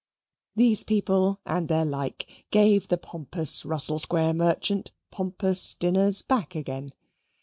These 0.55 0.83
people 0.83 1.39
and 1.45 1.67
their 1.67 1.85
like 1.85 2.47
gave 2.49 2.87
the 2.87 2.97
pompous 2.97 3.63
Russell 3.63 3.99
Square 3.99 4.33
merchant 4.33 4.91
pompous 5.11 5.75
dinners 5.75 6.23
back 6.23 6.55
again. 6.55 6.93